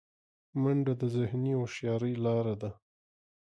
[0.61, 2.71] منډه د ذهني هوښیارۍ لاره ده